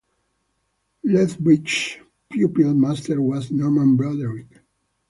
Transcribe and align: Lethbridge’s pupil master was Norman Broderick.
Lethbridge’s 1.03 1.99
pupil 2.31 2.73
master 2.73 3.21
was 3.21 3.51
Norman 3.51 3.95
Broderick. 3.95 4.61